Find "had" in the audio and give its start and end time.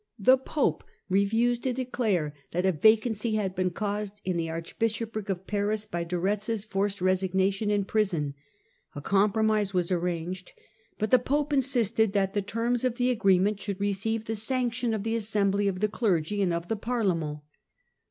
3.35-3.53